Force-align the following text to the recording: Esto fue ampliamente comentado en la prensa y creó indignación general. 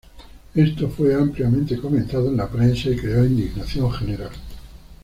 Esto 0.55 0.89
fue 0.89 1.13
ampliamente 1.13 1.77
comentado 1.77 2.29
en 2.29 2.37
la 2.37 2.49
prensa 2.49 2.89
y 2.89 2.95
creó 2.95 3.23
indignación 3.23 3.91
general. 3.91 4.31